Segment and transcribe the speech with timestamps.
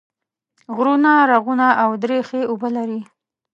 [0.75, 3.01] غرونه، رغونه او درې ښې اوبه لري